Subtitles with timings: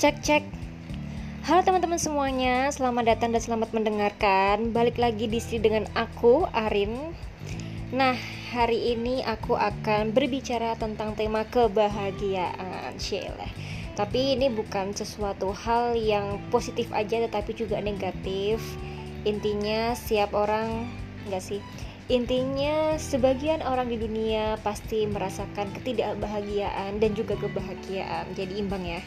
[0.00, 0.44] Cek cek.
[1.44, 4.72] Halo teman-teman semuanya, selamat datang dan selamat mendengarkan.
[4.72, 7.12] Balik lagi di sini dengan aku Arin.
[7.92, 8.16] Nah,
[8.48, 13.44] hari ini aku akan berbicara tentang tema kebahagiaan, Sheila.
[13.92, 18.56] Tapi ini bukan sesuatu hal yang positif aja tetapi juga negatif.
[19.28, 20.88] Intinya siap orang
[21.28, 21.60] enggak sih?
[22.10, 28.34] Intinya, sebagian orang di dunia pasti merasakan ketidakbahagiaan dan juga kebahagiaan.
[28.34, 28.98] Jadi imbang ya.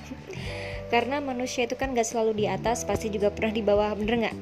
[0.95, 4.37] Karena manusia itu kan gak selalu di atas, pasti juga pernah di bawah, bener gak?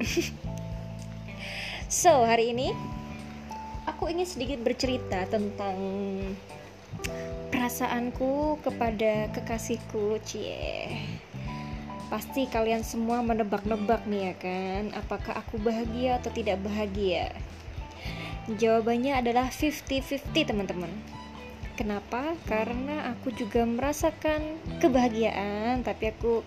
[2.05, 2.69] so, hari ini
[3.89, 5.81] aku ingin sedikit bercerita tentang
[7.49, 11.01] perasaanku kepada kekasihku, cie.
[12.13, 17.33] Pasti kalian semua menebak-nebak nih ya kan, apakah aku bahagia atau tidak bahagia?
[18.49, 20.89] Jawabannya adalah 50-50 teman-teman.
[21.77, 22.33] Kenapa?
[22.49, 26.41] Karena aku juga merasakan kebahagiaan Tapi aku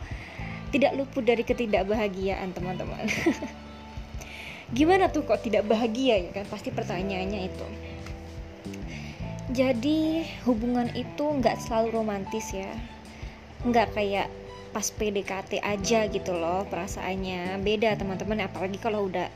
[0.74, 3.06] tidak luput dari ketidakbahagiaan teman-teman.
[4.76, 6.50] Gimana tuh kok tidak bahagia ya kan?
[6.50, 7.66] Pasti pertanyaannya itu.
[9.54, 12.74] Jadi hubungan itu nggak selalu romantis ya.
[13.62, 14.26] Nggak kayak
[14.74, 17.62] pas PDKT aja gitu loh perasaannya.
[17.62, 19.30] Beda teman-teman apalagi kalau udah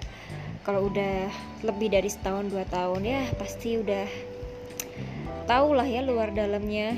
[0.69, 1.33] kalau udah
[1.64, 4.05] lebih dari setahun dua tahun ya pasti udah
[5.48, 6.92] tau lah ya luar dalamnya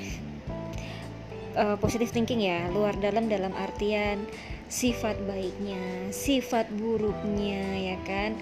[1.54, 4.26] uh, positive thinking ya luar dalam dalam artian
[4.66, 8.34] sifat baiknya sifat buruknya ya kan?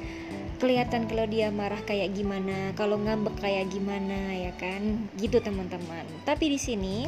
[0.65, 5.13] Kelihatan kalau dia marah kayak gimana kalau ngambek kayak gimana ya kan?
[5.20, 6.09] Gitu teman-teman.
[6.25, 7.05] Tapi di sini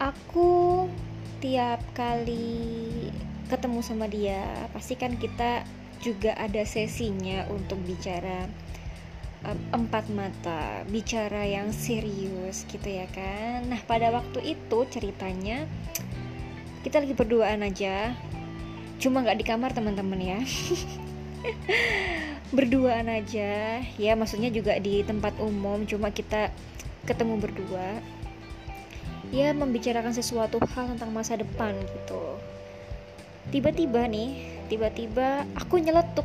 [0.00, 0.88] aku
[1.44, 2.72] tiap kali
[3.52, 4.40] ketemu sama dia
[4.72, 8.50] pasti kan kita juga ada sesinya untuk bicara
[9.46, 13.70] um, empat mata, bicara yang serius gitu ya kan.
[13.70, 15.66] Nah, pada waktu itu ceritanya
[16.82, 18.14] kita lagi berduaan aja.
[18.98, 20.40] Cuma nggak di kamar teman-teman ya.
[22.56, 26.52] berduaan aja, ya maksudnya juga di tempat umum, cuma kita
[27.08, 27.98] ketemu berdua.
[29.32, 32.36] Ya membicarakan sesuatu hal tentang masa depan gitu.
[33.48, 36.24] Tiba-tiba nih, tiba-tiba aku nyeletuk.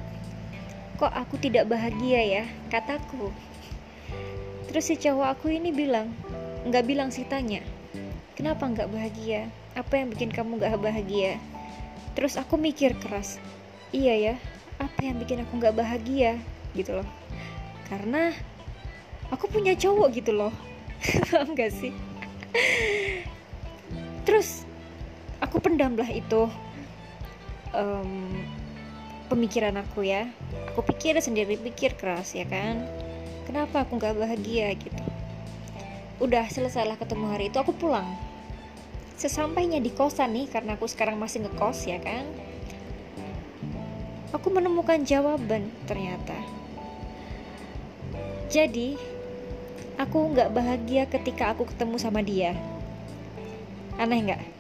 [0.96, 2.44] Kok aku tidak bahagia ya?
[2.72, 3.36] kataku.
[4.72, 6.16] Terus si cowok aku ini bilang
[6.64, 7.60] nggak bilang sih tanya
[8.40, 9.52] kenapa nggak bahagia?
[9.76, 11.36] Apa yang bikin kamu nggak bahagia?
[12.16, 13.36] Terus aku mikir keras
[13.92, 14.36] iya ya
[14.80, 16.40] apa yang bikin aku nggak bahagia?
[16.72, 17.08] Gitu loh.
[17.92, 18.32] Karena
[19.28, 20.56] aku punya cowok gitu loh.
[21.32, 21.94] Paham gak sih?
[24.26, 24.64] Terus
[25.44, 26.50] aku pendam lah itu
[27.74, 28.32] um,
[29.28, 30.32] pemikiran aku ya.
[30.72, 32.84] Aku pikir sendiri pikir keras ya kan?
[33.48, 35.04] Kenapa aku nggak bahagia gitu?
[36.20, 38.08] Udah selesailah ketemu hari itu aku pulang.
[39.18, 42.26] Sesampainya di kosan nih karena aku sekarang masih ngekos ya kan?
[44.36, 46.36] Aku menemukan jawaban ternyata.
[48.48, 49.00] Jadi
[49.98, 52.54] aku nggak bahagia ketika aku ketemu sama dia.
[53.98, 54.57] Aneh nggak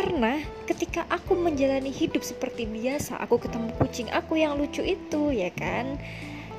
[0.00, 5.52] karena ketika aku menjalani hidup seperti biasa, aku ketemu kucing aku yang lucu itu, ya
[5.52, 6.00] kan?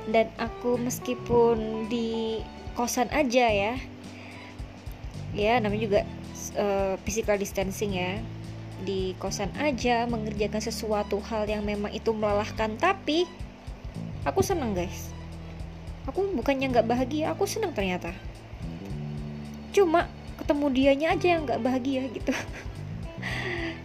[0.06, 2.38] Dan aku meskipun di
[2.78, 3.74] kosan aja ya,
[5.34, 6.00] ya namanya juga
[6.54, 8.22] uh, physical distancing ya,
[8.86, 13.26] di kosan aja mengerjakan sesuatu hal yang memang itu melelahkan, tapi
[14.22, 15.10] aku seneng guys.
[16.06, 18.14] Aku bukannya nggak bahagia, aku seneng ternyata.
[19.74, 20.06] Cuma
[20.38, 22.30] ketemu dianya aja yang nggak bahagia gitu.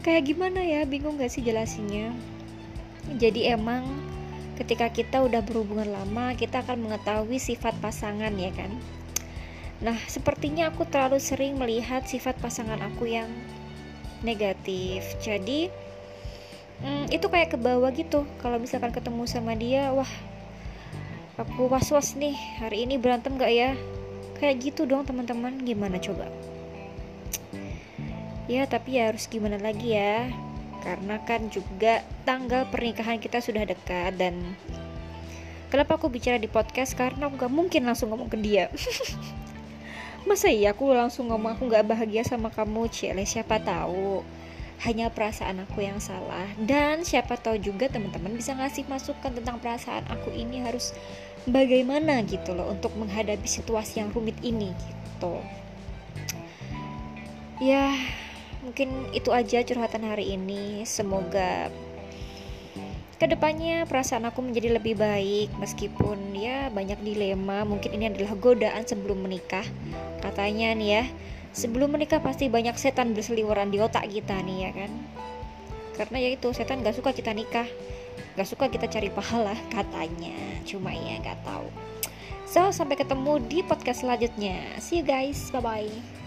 [0.03, 0.83] kayak gimana ya?
[0.83, 2.13] Bingung gak sih jelasinnya?
[3.17, 3.87] Jadi emang
[4.59, 8.73] ketika kita udah berhubungan lama kita akan mengetahui sifat pasangan ya kan?
[9.79, 13.29] Nah sepertinya aku terlalu sering melihat sifat pasangan aku yang
[14.25, 15.05] negatif.
[15.21, 15.69] Jadi
[16.83, 18.25] hmm, itu kayak ke bawah gitu.
[18.41, 20.09] Kalau misalkan ketemu sama dia wah
[21.37, 22.35] aku was was nih.
[22.59, 23.71] Hari ini berantem gak ya?
[24.41, 25.61] Kayak gitu dong teman-teman.
[25.61, 26.27] Gimana coba
[28.47, 30.31] Ya, tapi ya harus gimana lagi ya?
[30.79, 34.55] Karena kan juga tanggal pernikahan kita sudah dekat dan
[35.67, 38.71] kenapa aku bicara di podcast karena aku gak mungkin langsung ngomong ke dia.
[40.27, 43.27] Masa iya aku langsung ngomong aku gak bahagia sama kamu, Cile?
[43.27, 44.23] Siapa tahu
[44.87, 50.05] hanya perasaan aku yang salah dan siapa tahu juga teman-teman bisa ngasih masukan tentang perasaan
[50.05, 50.93] aku ini harus
[51.49, 55.41] bagaimana gitu loh untuk menghadapi situasi yang rumit ini gitu.
[57.57, 57.89] Ya,
[58.63, 60.83] mungkin itu aja curhatan hari ini.
[60.87, 61.69] Semoga
[63.17, 67.65] ke depannya perasaan aku menjadi lebih baik meskipun ya banyak dilema.
[67.65, 69.65] Mungkin ini adalah godaan sebelum menikah.
[70.21, 71.03] Katanya nih ya
[71.57, 74.91] sebelum menikah pasti banyak setan berseliweran di otak kita nih ya kan?
[75.97, 77.65] Karena ya itu setan gak suka kita nikah.
[78.37, 80.37] Gak suka kita cari pahala katanya.
[80.61, 81.65] Cuma ya gak tahu.
[82.45, 84.77] So sampai ketemu di podcast selanjutnya.
[84.77, 85.49] See you guys.
[85.49, 86.26] Bye bye